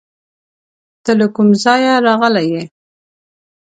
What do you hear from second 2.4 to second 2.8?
یې؟